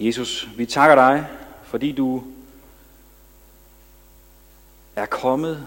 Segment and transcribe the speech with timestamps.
[0.00, 1.28] Jesus, vi takker dig,
[1.62, 2.24] fordi du
[4.96, 5.66] er kommet,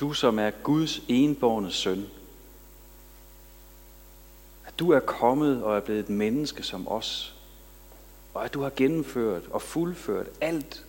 [0.00, 2.06] du som er Guds enborne søn.
[4.66, 7.34] At du er kommet og er blevet et menneske som os.
[8.34, 10.84] Og at du har gennemført og fuldført alt,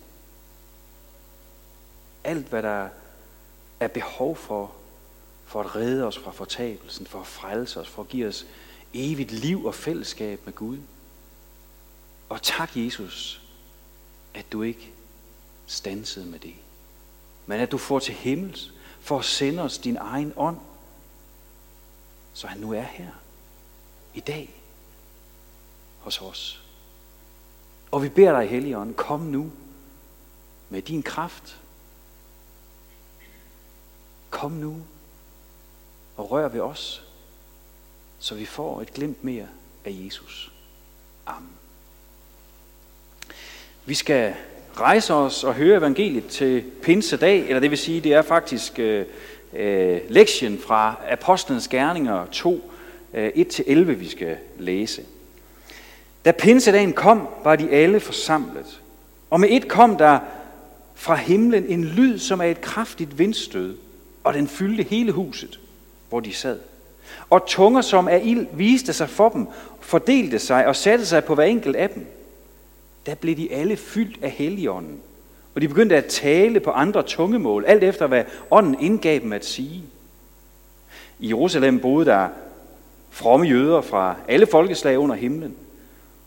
[2.24, 2.88] alt hvad der
[3.80, 4.72] er behov for,
[5.46, 8.46] for at redde os fra fortabelsen, for at frelse os, for at give os
[8.94, 10.78] evigt liv og fællesskab med Gud.
[12.30, 13.42] Og tak, Jesus,
[14.34, 14.92] at du ikke
[15.66, 16.54] stansede med det,
[17.46, 20.58] men at du får til himmels for at sende os din egen ånd,
[22.34, 23.10] så han nu er her
[24.14, 24.62] i dag
[25.98, 26.62] hos os.
[27.90, 29.52] Og vi beder dig, Helligånd, kom nu
[30.68, 31.60] med din kraft.
[34.30, 34.82] Kom nu
[36.16, 37.04] og rør ved os,
[38.18, 39.48] så vi får et glimt mere
[39.84, 40.52] af Jesus.
[41.26, 41.59] Amen.
[43.90, 44.34] Vi skal
[44.74, 49.04] rejse os og høre evangeliet til pinsedag, eller det vil sige, det er faktisk øh,
[49.56, 52.72] øh, lektien fra Apostlenes Gerninger 2,
[53.14, 55.02] øh, 1-11, vi skal læse.
[56.24, 58.80] Da pinsedagen kom, var de alle forsamlet.
[59.30, 60.18] Og med et kom der
[60.94, 63.76] fra himlen en lyd, som er et kraftigt vindstød,
[64.24, 65.60] og den fyldte hele huset,
[66.08, 66.58] hvor de sad.
[67.30, 69.46] Og tunger som af ild viste sig for dem,
[69.80, 72.06] fordelte sig og satte sig på hver enkelt af dem
[73.06, 75.00] der blev de alle fyldt af helligånden.
[75.54, 79.44] Og de begyndte at tale på andre tungemål, alt efter hvad ånden indgav dem at
[79.44, 79.82] sige.
[81.18, 82.28] I Jerusalem boede der
[83.10, 85.54] fromme jøder fra alle folkeslag under himlen.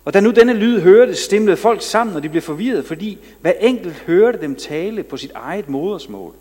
[0.06, 3.52] Og da nu denne lyd hørte, stemlede folk sammen, og de blev forvirret, fordi hver
[3.52, 6.34] enkelt hørte dem tale på sit eget modersmål.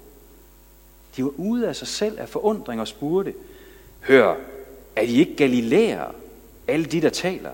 [1.17, 3.35] De var ude af sig selv af forundring og spurgte,
[4.01, 4.35] Hør,
[4.97, 6.15] er de ikke galilæer,
[6.69, 7.51] alle de, der taler?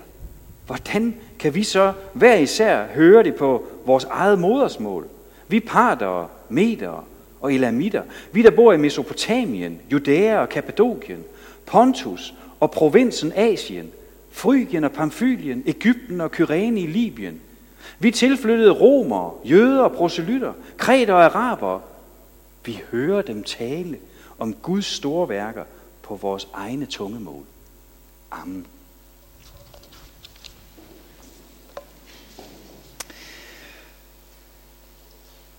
[0.65, 5.07] Hvordan kan vi så hver især høre det på vores eget modersmål?
[5.47, 7.05] Vi parter, meter
[7.41, 11.23] og elamitter, vi der bor i Mesopotamien, Judæa og Kappadokien,
[11.65, 13.91] Pontus og provinsen Asien,
[14.31, 17.41] Frygien og Pamfylien, Ægypten og Kyrene i Libyen.
[17.99, 21.79] Vi tilflyttede romer, jøder og proselytter, kreter og araber.
[22.65, 23.97] Vi hører dem tale
[24.39, 25.63] om Guds store værker
[26.01, 27.43] på vores egne tungemål.
[28.31, 28.65] Amen.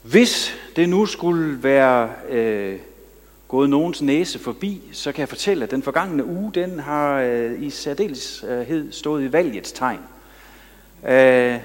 [0.02, 2.76] Hvis det nu skulle være øh,
[3.48, 7.62] gået nogens næse forbi, så kan jeg fortælle, at den forgangne uge, den har øh,
[7.62, 9.98] i særdeleshed stået i valgets tegn.
[11.08, 11.56] Øh,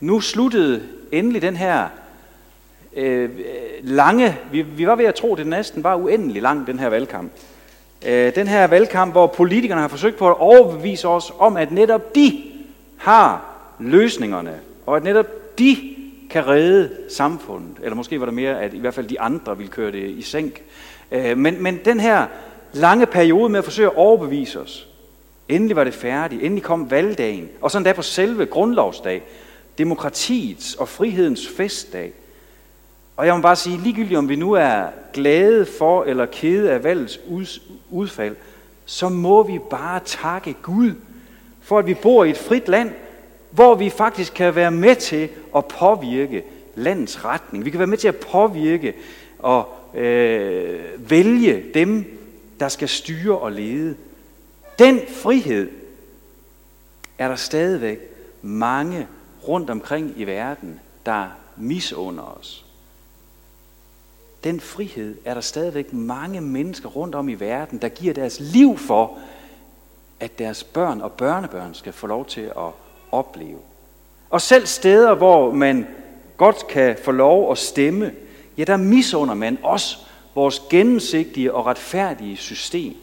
[0.00, 0.82] nu sluttede
[1.12, 1.88] endelig den her
[2.96, 3.30] øh,
[3.82, 6.88] lange, vi, vi var ved at tro, at det næsten var uendelig lang, den her
[6.88, 7.32] valgkamp.
[8.06, 12.14] Øh, den her valgkamp, hvor politikerne har forsøgt på at overbevise os om, at netop
[12.14, 12.42] de
[12.96, 13.44] har
[13.78, 14.54] løsningerne,
[14.86, 15.96] og at netop de
[16.30, 17.76] kan redde samfundet.
[17.82, 20.22] Eller måske var det mere, at i hvert fald de andre ville køre det i
[20.22, 20.62] sænk.
[21.12, 22.26] Øh, men, men den her
[22.72, 24.88] lange periode med at forsøge at overbevise os,
[25.48, 29.22] endelig var det færdigt, endelig kom valgdagen, og sådan der på selve grundlovsdag,
[29.78, 32.12] demokratiets og frihedens festdag.
[33.16, 34.82] Og jeg må bare sige, ligegyldigt om vi nu er
[35.12, 37.20] glade for eller kede af valgets
[37.90, 38.36] udfald,
[38.84, 40.92] så må vi bare takke Gud
[41.62, 42.90] for, at vi bor i et frit land,
[43.50, 46.44] hvor vi faktisk kan være med til at påvirke
[46.74, 47.64] landets retning.
[47.64, 48.94] Vi kan være med til at påvirke
[49.38, 52.18] og øh, vælge dem,
[52.60, 53.96] der skal styre og lede.
[54.78, 55.70] Den frihed
[57.18, 57.98] er der stadigvæk
[58.42, 59.06] mange
[59.48, 62.64] rundt omkring i verden, der misunder os.
[64.44, 68.78] Den frihed er der stadigvæk mange mennesker rundt om i verden, der giver deres liv
[68.78, 69.18] for,
[70.20, 72.72] at deres børn og børnebørn skal få lov til at
[73.12, 73.58] opleve.
[74.30, 75.86] Og selv steder, hvor man
[76.36, 78.12] godt kan få lov at stemme,
[78.58, 79.96] ja, der misunder man også
[80.34, 82.94] vores gennemsigtige og retfærdige system.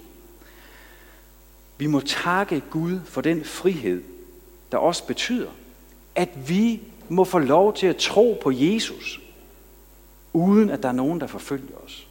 [1.78, 4.04] Vi må takke Gud for den frihed,
[4.72, 5.50] der også betyder,
[6.16, 9.22] at vi må få lov til at tro på Jesus,
[10.34, 12.08] uden at der er nogen, der forfølger os.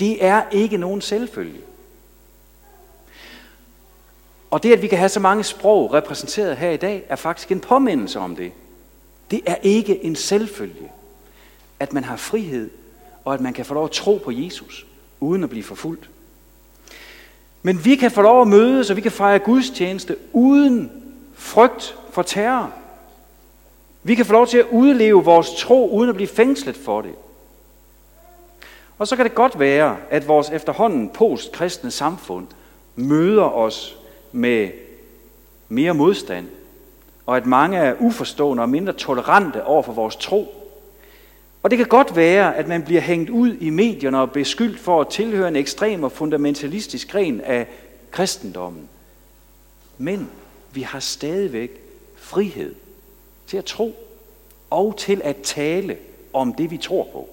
[0.00, 1.60] Det er ikke nogen selvfølge.
[4.56, 7.52] Og det, at vi kan have så mange sprog repræsenteret her i dag, er faktisk
[7.52, 8.52] en påmindelse om det.
[9.30, 10.90] Det er ikke en selvfølge,
[11.80, 12.70] at man har frihed,
[13.24, 14.86] og at man kan få lov at tro på Jesus,
[15.20, 16.10] uden at blive forfulgt.
[17.62, 20.92] Men vi kan få lov at mødes, og vi kan fejre gudstjeneste uden
[21.34, 22.72] frygt for terror.
[24.02, 27.14] Vi kan få lov til at udleve vores tro, uden at blive fængslet for det.
[28.98, 32.46] Og så kan det godt være, at vores efterhånden postkristne samfund
[32.94, 33.96] møder os
[34.32, 34.70] med
[35.68, 36.46] mere modstand
[37.26, 40.54] og at mange er uforstående og mindre tolerante over for vores tro.
[41.62, 45.00] Og det kan godt være, at man bliver hængt ud i medierne og beskyldt for
[45.00, 47.66] at tilhøre en ekstrem og fundamentalistisk gren af
[48.10, 48.88] kristendommen.
[49.98, 50.30] Men
[50.72, 51.80] vi har stadigvæk
[52.16, 52.74] frihed
[53.46, 53.96] til at tro
[54.70, 55.96] og til at tale
[56.32, 57.28] om det, vi tror på.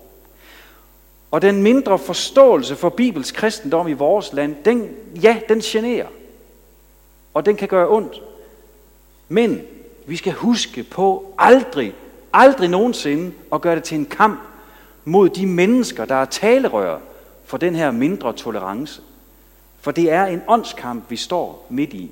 [1.32, 4.90] Og den mindre forståelse for Bibels kristendom i vores land, den,
[5.24, 6.08] ja, den generer.
[7.34, 8.22] Og den kan gøre ondt.
[9.30, 9.62] Men
[10.06, 11.94] vi skal huske på aldrig,
[12.34, 14.40] aldrig nogensinde at gøre det til en kamp
[15.06, 17.00] mod de mennesker, der er talerør
[17.46, 19.02] for den her mindre tolerance.
[19.82, 22.12] For det er en åndskamp, vi står midt i.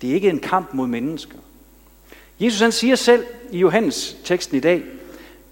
[0.00, 1.36] Det er ikke en kamp mod mennesker.
[2.40, 4.82] Jesus han siger selv i Johannes teksten i dag,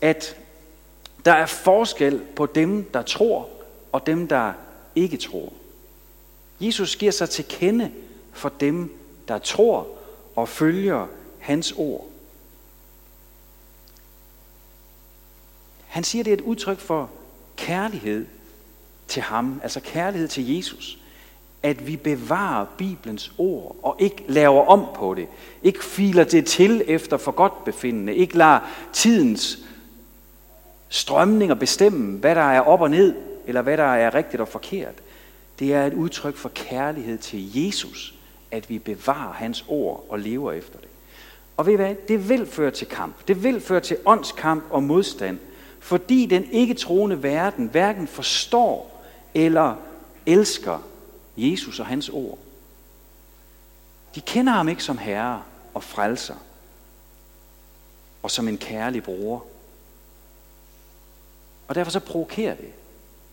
[0.00, 0.36] at
[1.24, 3.48] der er forskel på dem, der tror,
[3.92, 4.52] og dem, der
[4.94, 5.52] ikke tror.
[6.60, 7.90] Jesus giver sig til kende
[8.37, 8.99] for dem,
[9.29, 9.88] der tror
[10.37, 11.06] og følger
[11.38, 12.06] hans ord.
[15.87, 17.11] Han siger, det er et udtryk for
[17.56, 18.27] kærlighed
[19.09, 20.99] til ham, altså kærlighed til Jesus.
[21.62, 25.29] At vi bevarer Bibelens ord og ikke laver om på det.
[25.62, 28.15] Ikke filer det til efter for godt befindende.
[28.15, 28.61] Ikke lader
[28.93, 29.59] tidens
[30.88, 33.15] strømninger bestemme, hvad der er op og ned,
[33.47, 34.94] eller hvad der er rigtigt og forkert.
[35.59, 38.15] Det er et udtryk for kærlighed til Jesus,
[38.56, 40.88] at vi bevarer hans ord og lever efter det.
[41.56, 41.94] Og ved I hvad?
[42.08, 43.29] Det vil føre til kamp.
[43.29, 45.38] Det vil føre til åndskamp og modstand,
[45.81, 49.05] fordi den ikke troende verden hverken forstår
[49.35, 49.75] eller
[50.26, 50.79] elsker
[51.37, 52.38] Jesus og hans ord.
[54.14, 55.43] De kender ham ikke som herre
[55.75, 56.35] og frelser,
[58.23, 59.44] og som en kærlig bror.
[61.69, 62.73] Og derfor så provokerer det,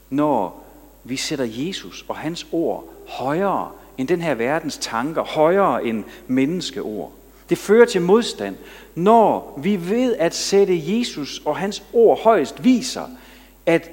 [0.10, 0.64] når
[1.04, 7.12] vi sætter Jesus og hans ord højere end den her verdens tanker, højere end menneskeord.
[7.50, 8.56] Det fører til modstand,
[8.96, 13.06] når vi ved at sætte Jesus og hans ord højst viser,
[13.66, 13.90] at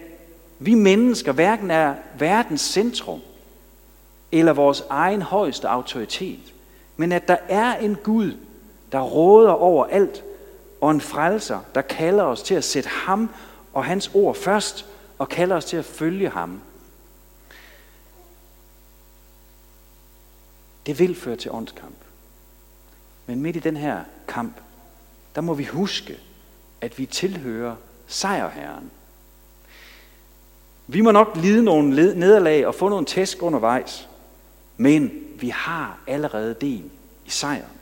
[0.59, 3.21] vi mennesker hverken er verdens centrum
[4.33, 6.55] eller vores egen højeste autoritet,
[6.97, 8.33] men at der er en Gud,
[8.93, 10.25] der råder over alt,
[10.81, 13.31] og en frelser, der kalder os til at sætte ham
[13.75, 14.87] og hans ord først,
[15.19, 16.61] og kalder os til at følge ham.
[20.87, 21.97] Det vil føre til åndskamp.
[23.27, 24.53] Men midt i den her kamp,
[25.35, 26.19] der må vi huske,
[26.81, 28.91] at vi tilhører sejrherren.
[30.87, 34.09] Vi må nok lide nogle nederlag og få nogle tæsk undervejs,
[34.77, 35.11] men
[35.41, 36.91] vi har allerede del
[37.27, 37.81] i sejren.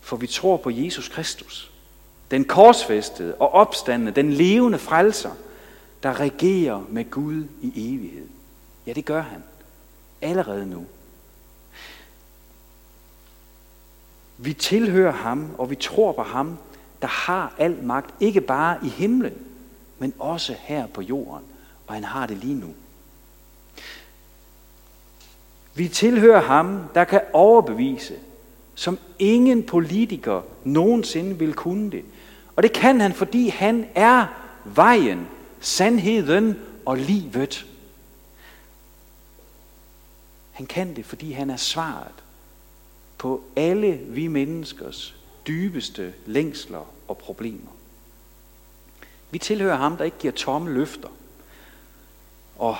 [0.00, 1.72] For vi tror på Jesus Kristus,
[2.30, 5.30] den korsfæstede og opstandende, den levende frelser,
[6.02, 8.26] der regerer med Gud i evighed.
[8.86, 9.42] Ja, det gør han.
[10.22, 10.86] Allerede nu.
[14.38, 16.58] Vi tilhører ham, og vi tror på ham,
[17.02, 19.34] der har al magt, ikke bare i himlen,
[19.98, 21.44] men også her på jorden.
[21.86, 22.74] Og han har det lige nu.
[25.74, 28.14] Vi tilhører ham, der kan overbevise,
[28.74, 32.04] som ingen politiker nogensinde vil kunne det.
[32.56, 34.26] Og det kan han, fordi han er
[34.64, 35.28] vejen,
[35.60, 36.56] sandheden
[36.86, 37.66] og livet.
[40.52, 42.24] Han kan det, fordi han er svaret
[43.18, 45.14] på alle vi menneskers
[45.46, 47.70] dybeste længsler og problemer.
[49.30, 51.08] Vi tilhører ham, der ikke giver tomme løfter,
[52.58, 52.76] og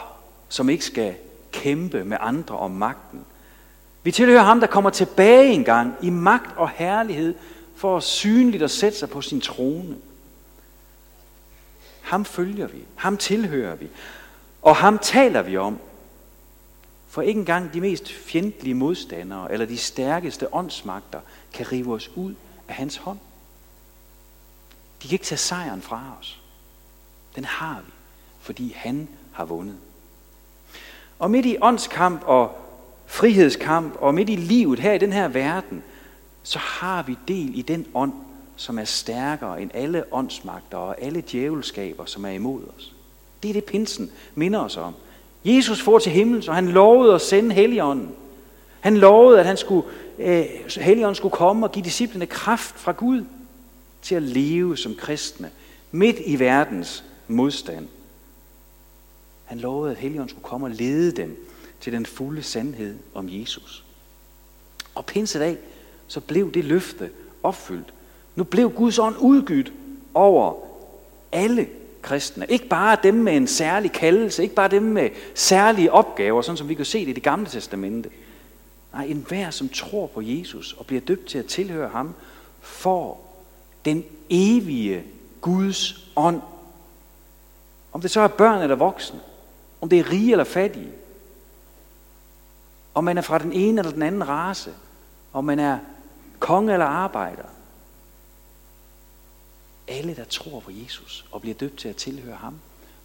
[0.49, 1.15] som ikke skal
[1.53, 3.25] kæmpe med andre om magten.
[4.03, 7.35] Vi tilhører ham, der kommer tilbage en gang i magt og herlighed
[7.77, 9.97] for at synligt at sætte sig på sin trone.
[12.01, 13.89] Ham følger vi, ham tilhører vi,
[14.63, 15.79] og ham taler vi om.
[17.19, 21.21] For ikke engang de mest fjendtlige modstandere eller de stærkeste åndsmagter
[21.53, 22.35] kan rive os ud
[22.69, 23.19] af hans hånd.
[25.03, 26.41] De kan ikke tage sejren fra os.
[27.37, 27.93] Den har vi,
[28.41, 29.77] fordi han har vundet.
[31.19, 32.59] Og midt i åndskamp og
[33.07, 35.83] frihedskamp og midt i livet her i den her verden,
[36.43, 38.13] så har vi del i den ånd,
[38.57, 42.95] som er stærkere end alle åndsmagter og alle djævelskaber, som er imod os.
[43.43, 44.95] Det er det, pinsen minder os om.
[45.45, 48.11] Jesus får til himlen, så han lovede at sende Helligånden.
[48.81, 49.87] Han lovede, at han skulle,
[50.19, 50.45] øh,
[50.77, 53.25] Helligånden skulle komme og give disciplene kraft fra Gud
[54.03, 55.51] til at leve som kristne
[55.93, 57.89] midt i verdens modstand.
[59.45, 61.47] Han lovede, at Helligånden skulle komme og lede dem
[61.81, 63.85] til den fulde sandhed om Jesus.
[64.95, 65.59] Og pinsedag,
[66.09, 67.11] så blev det løfte
[67.43, 67.95] opfyldt.
[68.37, 69.73] Nu blev Guds ånd udgydt
[70.15, 70.55] over
[71.33, 71.69] alle
[72.09, 72.47] kristne.
[72.49, 76.69] Ikke bare dem med en særlig kaldelse, ikke bare dem med særlige opgaver, sådan som
[76.69, 78.11] vi kan se det i det gamle testamente.
[78.93, 82.15] Nej, enhver, som tror på Jesus og bliver døbt til at tilhøre ham,
[82.61, 83.35] får
[83.85, 85.05] den evige
[85.41, 86.41] Guds ånd.
[87.93, 89.21] Om det så er børn eller voksne,
[89.81, 90.93] om det er rige eller fattige,
[92.95, 94.71] om man er fra den ene eller den anden race,
[95.33, 95.79] om man er
[96.39, 97.45] konge eller arbejder.
[99.89, 102.55] Alle, der tror på Jesus og bliver døbt til at tilhøre ham,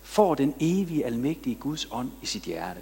[0.02, 2.80] får den evige, almægtige Guds ånd i sit hjerte.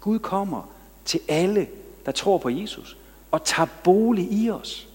[0.00, 0.70] Gud kommer
[1.04, 1.68] til alle,
[2.06, 2.96] der tror på Jesus,
[3.30, 4.88] og tager bolig i os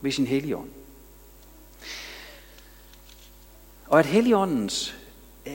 [0.00, 0.70] ved sin hellige ånd.
[3.86, 4.94] Og at helligåndens
[5.46, 5.52] øh,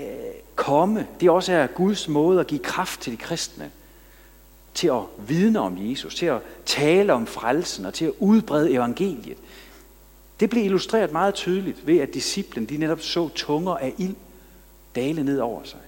[0.55, 3.71] komme, det også er Guds måde at give kraft til de kristne,
[4.73, 9.37] til at vidne om Jesus, til at tale om frelsen og til at udbrede evangeliet.
[10.39, 14.15] Det blev illustreret meget tydeligt ved, at disciplen de netop så tunger af ild
[14.95, 15.79] dale ned over sig.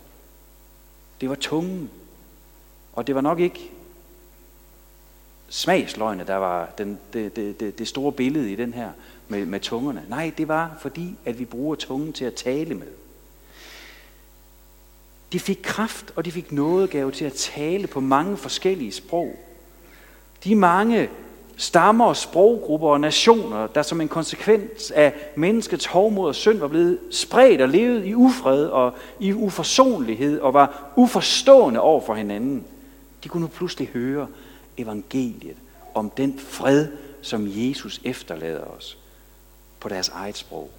[1.21, 1.89] Det var tungen,
[2.93, 3.71] og det var nok ikke
[5.49, 8.91] smagsløgne, der var den, det, det, det, det store billede i den her
[9.27, 10.05] med, med tungerne.
[10.09, 12.87] Nej, det var fordi, at vi bruger tungen til at tale med.
[15.31, 19.39] De fik kraft, og de fik nådegave til at tale på mange forskellige sprog.
[20.43, 21.09] De mange
[21.57, 26.99] stammer, sproggrupper og nationer, der som en konsekvens af menneskets hovmod og synd var blevet
[27.11, 32.65] spredt og levet i ufred og i uforsonlighed og var uforstående over for hinanden.
[33.23, 34.27] De kunne nu pludselig høre
[34.77, 35.57] evangeliet
[35.95, 36.87] om den fred,
[37.21, 38.97] som Jesus efterlader os
[39.79, 40.69] på deres eget sprog.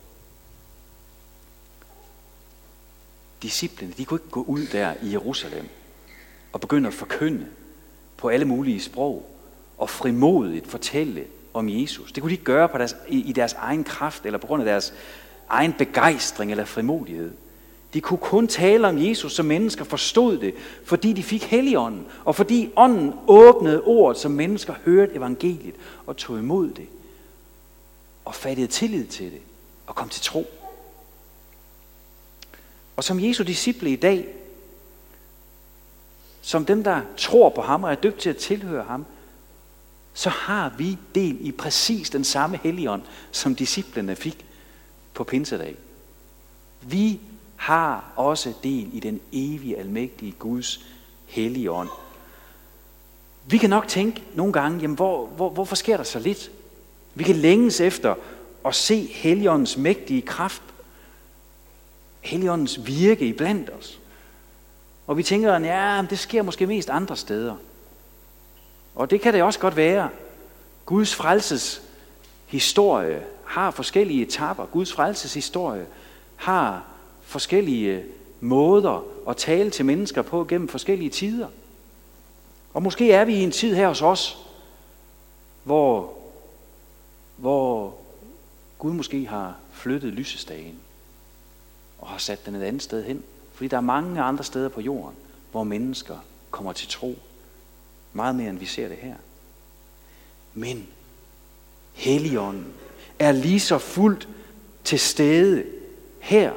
[3.43, 5.69] Disciplene, de kunne ikke gå ud der i Jerusalem
[6.53, 7.47] og begynde at forkynde
[8.17, 9.38] på alle mulige sprog
[9.79, 12.13] og frimodigt fortælle om Jesus.
[12.13, 14.67] Det kunne de ikke gøre på deres, i, deres egen kraft eller på grund af
[14.67, 14.95] deres
[15.49, 17.31] egen begejstring eller frimodighed.
[17.95, 20.55] De kunne kun tale om Jesus, så mennesker forstod det,
[20.85, 25.75] fordi de fik helligånden, og fordi ånden åbnede ordet, så mennesker hørte evangeliet
[26.07, 26.87] og tog imod det,
[28.25, 29.41] og fattede tillid til det,
[29.87, 30.47] og kom til tro.
[32.97, 34.29] Og som Jesu disciple i dag,
[36.41, 39.07] som dem, der tror på ham og er døbt til at tilhøre ham,
[40.19, 44.47] så har vi del i præcis den samme helligånd, som disciplene fik
[45.15, 45.77] på pinsedag.
[46.83, 47.21] Vi
[47.57, 50.81] har også del i den evige, almægtige Guds
[51.27, 51.89] hellige ånd.
[53.47, 56.51] Vi kan nok tænke nogle gange, jamen hvor, hvor, hvorfor sker der så lidt?
[57.15, 58.15] Vi kan længes efter
[58.65, 60.63] at se Helligåndens mægtige kraft,
[62.21, 63.99] Helligåndens virke i blandt os.
[65.07, 67.57] Og vi tænker, at ja, det sker måske mest andre steder.
[68.99, 70.11] Og det kan det også godt være.
[70.87, 71.83] Guds frelses
[72.47, 74.67] historie har forskellige etapper.
[74.67, 75.87] Guds frelses historie
[76.37, 76.85] har
[77.23, 78.05] forskellige
[78.41, 81.49] måder at tale til mennesker på gennem forskellige tider.
[82.75, 84.39] Og måske er vi i en tid her hos os,
[85.65, 86.15] hvor,
[87.37, 87.95] hvor
[88.79, 90.79] Gud måske har flyttet lysestagen
[91.99, 93.25] og har sat den et andet sted hen.
[93.55, 95.17] Fordi der er mange andre steder på jorden,
[95.51, 96.17] hvor mennesker
[96.51, 97.19] kommer til tro.
[98.13, 99.15] Meget mere end vi ser det her.
[100.55, 100.87] Men
[101.93, 102.75] Helligånden
[103.19, 104.29] er lige så fuldt
[104.85, 105.65] til stede
[106.21, 106.53] her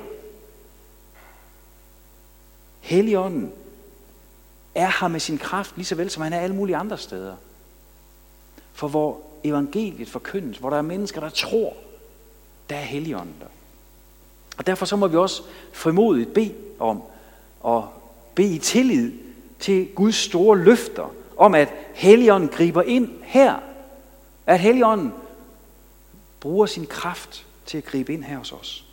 [2.82, 3.52] Helligånden
[4.76, 7.36] er her med sin kraft, lige så vel som han er alle mulige andre steder.
[8.74, 11.74] For hvor evangeliet forkyndes, hvor der er mennesker, der tror,
[12.70, 13.48] der er Helligånden der.
[14.58, 15.44] Og derfor så må vi også
[15.74, 17.04] frimodigt bede om,
[17.60, 17.90] og
[18.36, 19.12] bede i tillid
[19.60, 23.56] til Guds store løfter, om at Helligånden griber ind her.
[24.46, 25.14] At Helligånden
[26.40, 28.86] bruger sin kraft til at gribe ind her hos os.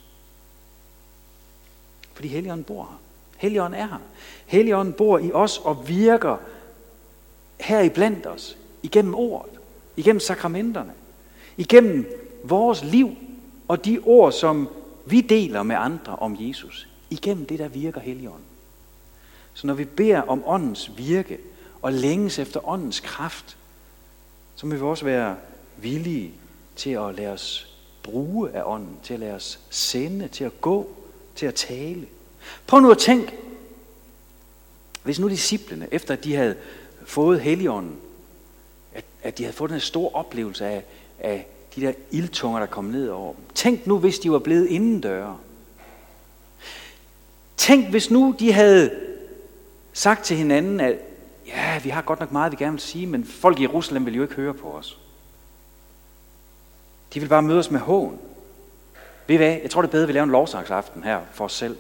[2.15, 2.99] Fordi Helligånden bor her.
[3.37, 3.99] Helligånden er her.
[4.47, 6.37] Helligånden bor i os og virker
[7.61, 9.53] her i blandt os, igennem ordet,
[9.97, 10.93] igennem sakramenterne,
[11.57, 12.07] igennem
[12.45, 13.17] vores liv
[13.69, 14.69] og de ord, som
[15.07, 16.89] vi deler med andre om Jesus.
[17.11, 18.45] Igennem det, der virker Helligånden.
[19.55, 21.39] Så når vi beder om åndens virke
[21.83, 23.57] og længes efter åndens kraft,
[24.57, 25.37] så må vi også være
[25.77, 26.33] villige
[26.77, 30.91] til at lade os bruge af ånden, til at lade os sende, til at gå,
[31.35, 32.07] til at tale.
[32.67, 33.33] Prøv nu at tænke,
[35.03, 36.57] hvis nu disciplene, efter at de havde
[37.05, 37.97] fået heligånden,
[38.95, 40.85] at, at de havde fået den store oplevelse af,
[41.19, 43.45] af de der ildtunger, der kom ned over dem.
[43.55, 45.39] Tænk nu, hvis de var blevet indendøre.
[47.57, 48.91] Tænk, hvis nu de havde
[49.93, 50.97] sagt til hinanden, at
[51.49, 54.15] ja, vi har godt nok meget, vi gerne vil sige, men folk i Jerusalem vil
[54.15, 54.99] jo ikke høre på os.
[57.15, 58.19] De vil bare møde os med hån.
[59.27, 59.59] Ved I hvad?
[59.63, 61.77] Jeg tror, det er bedre, at vi laver en lovsangsaften her for os selv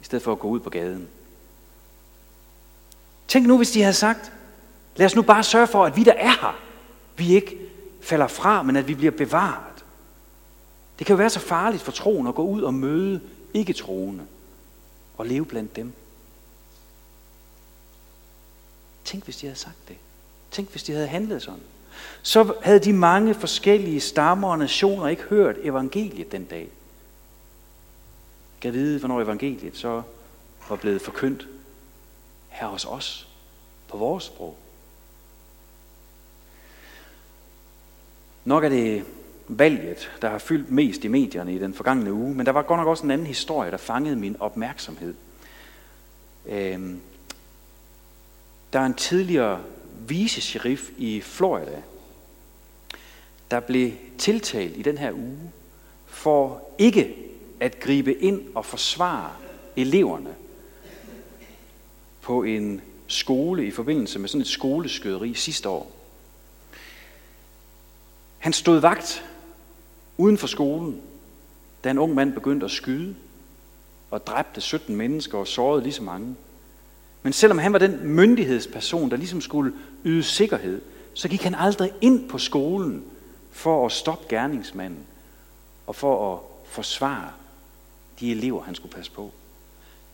[0.00, 1.08] i stedet for at gå ud på gaden.
[3.28, 4.32] Tænk nu, hvis de havde sagt,
[4.98, 6.58] Lad os nu bare sørge for, at vi, der er her,
[7.16, 7.56] vi ikke
[8.00, 9.84] falder fra, men at vi bliver bevaret.
[10.98, 13.20] Det kan jo være så farligt for troen at gå ud og møde
[13.54, 14.24] ikke troende
[15.18, 15.92] og leve blandt dem.
[19.08, 19.96] Tænk, hvis de havde sagt det.
[20.50, 21.60] Tænk, hvis de havde handlet sådan.
[22.22, 26.68] Så havde de mange forskellige stammer og nationer ikke hørt evangeliet den dag.
[28.60, 30.02] Kan vide, hvornår evangeliet så
[30.68, 31.48] var blevet forkyndt
[32.48, 33.28] her hos os,
[33.88, 34.56] på vores sprog.
[38.44, 39.04] Nok er det
[39.48, 42.78] valget, der har fyldt mest i medierne i den forgangne uge, men der var godt
[42.78, 45.14] nok også en anden historie, der fangede min opmærksomhed.
[46.46, 47.00] Øhm,
[48.72, 49.64] der er en tidligere
[50.08, 51.82] vice-sheriff i Florida,
[53.50, 55.52] der blev tiltalt i den her uge
[56.06, 57.16] for ikke
[57.60, 59.32] at gribe ind og forsvare
[59.76, 60.34] eleverne
[62.20, 65.92] på en skole i forbindelse med sådan et skoleskøderi sidste år.
[68.38, 69.24] Han stod vagt
[70.16, 71.02] uden for skolen,
[71.84, 73.16] da en ung mand begyndte at skyde
[74.10, 76.36] og dræbte 17 mennesker og sårede lige så mange.
[77.22, 79.72] Men selvom han var den myndighedsperson, der ligesom skulle
[80.04, 80.80] yde sikkerhed,
[81.14, 83.04] så gik han aldrig ind på skolen
[83.52, 85.06] for at stoppe gerningsmanden
[85.86, 87.30] og for at forsvare
[88.20, 89.32] de elever, han skulle passe på.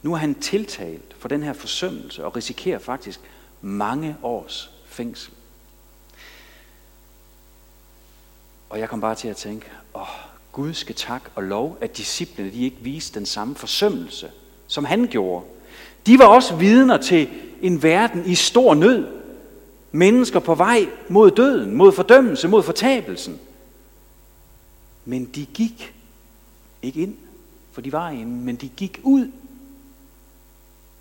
[0.03, 3.21] Nu er han tiltalt for den her forsømmelse og risikerer faktisk
[3.61, 5.33] mange års fængsel.
[8.71, 10.09] Og jeg kom bare til at tænke, åh,
[10.53, 14.31] Gud skal tak og lov, at disciplene de ikke viste den samme forsømmelse,
[14.67, 15.47] som han gjorde.
[16.07, 17.29] De var også vidner til
[17.63, 19.07] en verden i stor nød.
[19.93, 23.41] Mennesker på vej mod døden, mod fordømmelse, mod fortabelsen.
[25.05, 25.95] Men de gik
[26.83, 27.17] ikke ind,
[27.73, 29.31] for de var inde, men de gik ud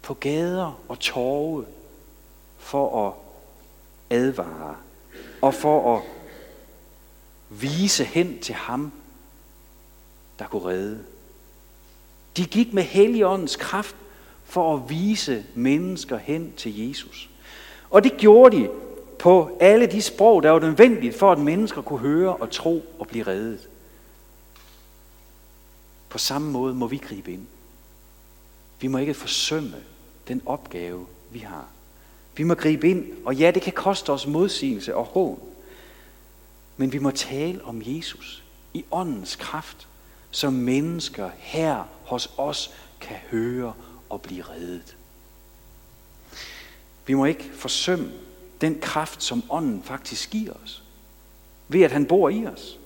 [0.01, 1.65] på gader og torve
[2.57, 3.13] for at
[4.17, 4.75] advare
[5.41, 6.03] og for at
[7.49, 8.91] vise hen til ham,
[10.39, 10.99] der kunne redde.
[12.37, 13.95] De gik med Helligåndens kraft
[14.53, 17.29] for at vise mennesker hen til Jesus.
[17.89, 18.69] Og det gjorde de
[19.19, 23.07] på alle de sprog, der var nødvendigt for, at mennesker kunne høre og tro og
[23.07, 23.69] blive reddet.
[26.09, 27.47] På samme måde må vi gribe ind.
[28.81, 29.75] Vi må ikke forsømme
[30.27, 31.65] den opgave, vi har.
[32.35, 35.39] Vi må gribe ind, og ja, det kan koste os modsigelse og hån.
[36.77, 39.87] Men vi må tale om Jesus i åndens kraft,
[40.31, 43.73] så mennesker her hos os kan høre
[44.13, 44.95] at blive reddet.
[47.05, 48.11] Vi må ikke forsømme
[48.61, 50.83] den kraft, som ånden faktisk giver os,
[51.67, 52.79] ved at han bor i os.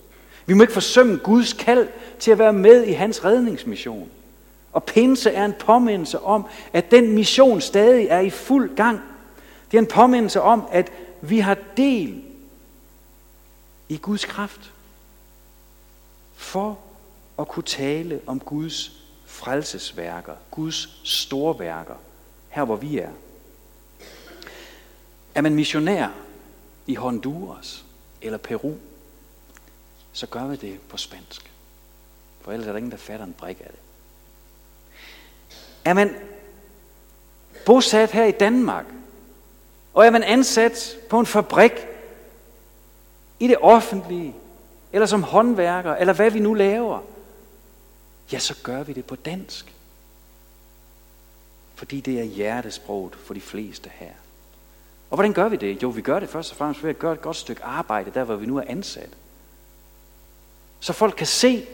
[0.46, 1.88] Vi må ikke forsømme Guds kald
[2.18, 4.08] til at være med i hans redningsmission.
[4.72, 9.00] Og pinse er en påmindelse om, at den mission stadig er i fuld gang.
[9.70, 12.22] Det er en påmindelse om, at vi har del
[13.88, 14.72] i Guds kraft
[16.34, 16.78] for
[17.38, 18.97] at kunne tale om Guds
[19.28, 21.94] frelsesværker, Guds store værker,
[22.48, 23.10] her hvor vi er.
[25.34, 26.08] Er man missionær
[26.86, 27.84] i Honduras
[28.22, 28.74] eller Peru,
[30.12, 31.52] så gør vi det på spansk.
[32.40, 33.80] For ellers er der ingen, der fatter en brik af det.
[35.84, 36.16] Er man
[37.66, 38.84] bosat her i Danmark,
[39.94, 41.72] og er man ansat på en fabrik
[43.40, 44.34] i det offentlige,
[44.92, 47.00] eller som håndværker, eller hvad vi nu laver,
[48.32, 49.74] ja, så gør vi det på dansk.
[51.74, 54.12] Fordi det er hjertesproget for de fleste her.
[55.10, 55.82] Og hvordan gør vi det?
[55.82, 58.24] Jo, vi gør det først og fremmest ved at gøre et godt stykke arbejde, der
[58.24, 59.10] hvor vi nu er ansat.
[60.80, 61.66] Så folk kan se,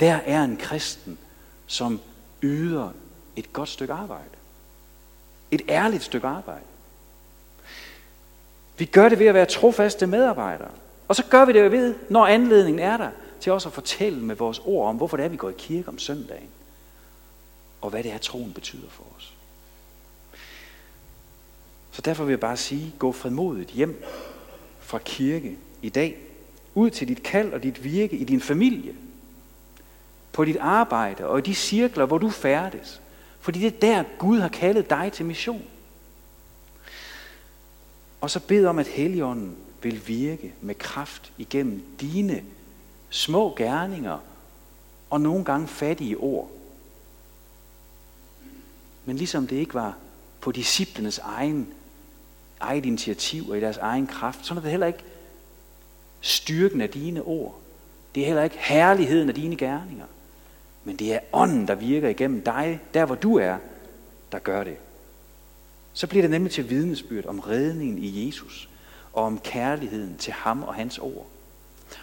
[0.00, 1.18] der er en kristen,
[1.66, 2.00] som
[2.42, 2.90] yder
[3.36, 4.30] et godt stykke arbejde.
[5.50, 6.64] Et ærligt stykke arbejde.
[8.78, 10.70] Vi gør det ved at være trofaste medarbejdere.
[11.08, 13.10] Og så gør vi det ved, når anledningen er der,
[13.40, 15.88] til også at fortælle med vores ord om, hvorfor det er, vi går i kirke
[15.88, 16.48] om søndagen.
[17.80, 19.34] Og hvad det er, troen betyder for os.
[21.90, 24.04] Så derfor vil jeg bare sige, gå fredmodigt hjem
[24.80, 26.18] fra kirke i dag,
[26.74, 28.94] ud til dit kald og dit virke i din familie,
[30.32, 33.00] på dit arbejde og i de cirkler, hvor du færdes.
[33.40, 35.62] Fordi det er der, Gud har kaldet dig til mission.
[38.20, 42.42] Og så bed om, at Helligånden vil virke med kraft igennem dine
[43.10, 44.18] små gerninger
[45.10, 46.50] og nogle gange fattige ord.
[49.04, 49.96] Men ligesom det ikke var
[50.40, 51.68] på disciplenes egen,
[52.60, 55.04] eget initiativ og i deres egen kraft, så er det heller ikke
[56.20, 57.60] styrken af dine ord.
[58.14, 60.06] Det er heller ikke herligheden af dine gerninger.
[60.84, 63.56] Men det er ånden, der virker igennem dig, der hvor du er,
[64.32, 64.76] der gør det.
[65.92, 68.68] så bliver det nemlig til vidnesbyrd om redningen i Jesus,
[69.12, 71.26] og om kærligheden til ham og hans ord.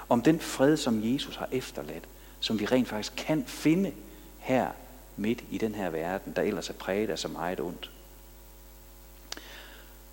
[0.10, 2.04] Om den fred, som Jesus har efterladt,
[2.40, 3.94] som vi rent faktisk kan finde
[4.40, 4.72] her
[5.18, 7.92] midt i den her verden, der ellers er præget af så meget ondt.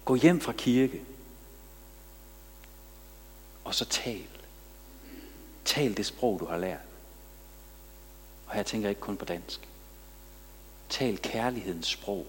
[0.05, 1.03] Gå hjem fra kirke,
[3.65, 4.25] og så tal.
[5.65, 6.79] Tal det sprog, du har lært.
[8.47, 9.69] Og her tænker jeg ikke kun på dansk.
[10.89, 12.27] Tal kærlighedens sprog.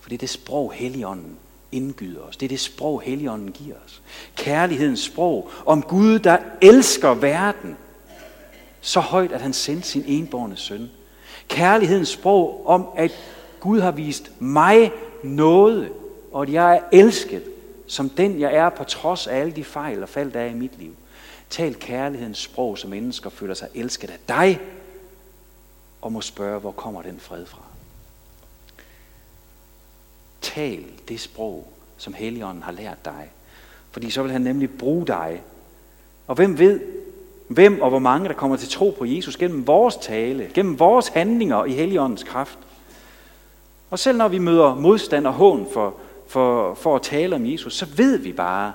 [0.00, 1.38] For det er det sprog, Helligånden
[1.72, 2.36] indgyder os.
[2.36, 4.02] Det er det sprog, Helligånden giver os.
[4.36, 7.76] Kærlighedens sprog om Gud, der elsker verden
[8.80, 10.90] så højt, at han sendte sin enborne søn.
[11.48, 13.12] Kærlighedens sprog om, at
[13.60, 15.92] Gud har vist mig noget,
[16.32, 17.42] og at jeg er elsket
[17.92, 20.54] som den jeg er på trods af alle de fejl og fald, der er i
[20.54, 20.96] mit liv.
[21.50, 24.60] Tal kærlighedens sprog, så mennesker føler sig elsket af dig,
[26.02, 27.62] og må spørge, hvor kommer den fred fra?
[30.54, 33.30] Tal det sprog, som Helligånden har lært dig.
[33.90, 35.42] Fordi så vil han nemlig bruge dig.
[36.26, 36.80] Og hvem ved,
[37.48, 41.08] hvem og hvor mange, der kommer til tro på Jesus gennem vores tale, gennem vores
[41.08, 42.58] handlinger i Helligåndens kraft.
[43.90, 45.94] Og selv når vi møder modstand og hån for,
[46.28, 48.72] for, for at tale om Jesus, så ved vi bare,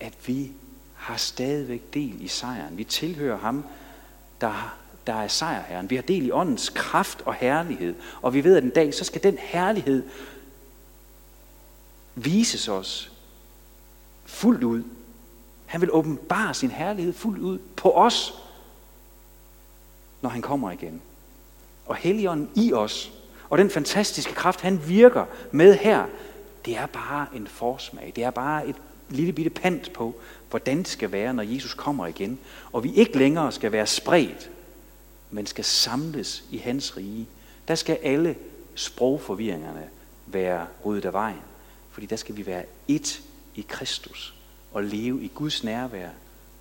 [0.00, 0.52] at vi
[0.94, 2.78] har stadigvæk del i sejren.
[2.78, 3.64] Vi tilhører ham,
[4.40, 5.90] der, der er sejrherren.
[5.90, 7.94] Vi har del i åndens kraft og herlighed.
[8.22, 10.02] Og vi ved, at en dag, så skal den herlighed
[12.14, 13.12] vises os
[14.24, 14.82] fuldt ud.
[15.66, 18.34] Han vil åbenbare sin herlighed fuldt ud på os,
[20.20, 21.00] når han kommer igen.
[21.86, 23.12] Og Helligånden i os
[23.52, 26.06] og den fantastiske kraft, han virker med her,
[26.64, 28.12] det er bare en forsmag.
[28.16, 28.76] Det er bare et
[29.08, 30.14] lille bitte pant på,
[30.50, 32.38] hvordan det skal være, når Jesus kommer igen.
[32.72, 34.50] Og vi ikke længere skal være spredt,
[35.32, 37.26] men skal samles i hans rige.
[37.68, 38.36] Der skal alle
[38.74, 39.88] sprogforvirringerne
[40.26, 41.42] være ryddet af vejen.
[41.90, 43.20] Fordi der skal vi være ét
[43.54, 44.34] i Kristus
[44.72, 46.08] og leve i Guds nærvær,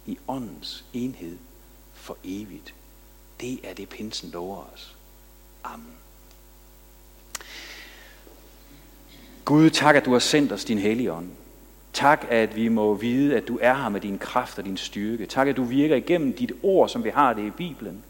[0.05, 1.37] i åndens enhed
[1.93, 2.73] for evigt.
[3.41, 4.95] Det er det, pinsen lover os.
[5.63, 5.93] Amen.
[9.45, 11.29] Gud, tak, at du har sendt os din hellige ånd.
[11.93, 15.25] Tak, at vi må vide, at du er her med din kraft og din styrke.
[15.25, 18.03] Tak, at du virker igennem dit ord, som vi har det i Bibelen.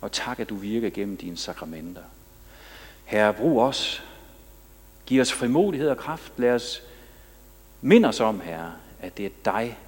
[0.00, 2.02] Og tak, at du virker gennem dine sakramenter.
[3.04, 4.04] Herre, brug os.
[5.06, 6.32] Giv os frimodighed og kraft.
[6.36, 6.82] Lad os
[7.80, 9.78] minde os om, Herre, at det er dig,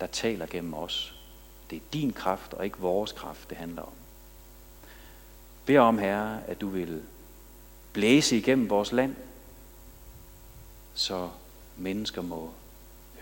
[0.00, 1.14] der taler gennem os.
[1.70, 3.92] Det er din kraft og ikke vores kraft, det handler om.
[5.66, 7.02] Bed om, Herre, at du vil
[7.92, 9.16] blæse igennem vores land,
[10.94, 11.28] så
[11.76, 12.50] mennesker må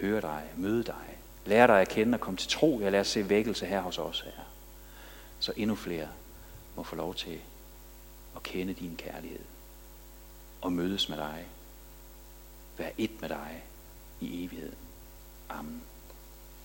[0.01, 2.81] høre dig, møde dig, lære dig at kende og komme til tro.
[2.83, 4.45] Jeg lader os se vækkelse her hos os, Herre.
[5.41, 6.09] Så endnu flere
[6.77, 7.41] må få lov til
[8.37, 9.45] at kende din kærlighed
[10.61, 11.47] og mødes med dig.
[12.77, 13.65] være et med dig
[14.21, 14.79] i evigheden.
[15.49, 15.83] Amen.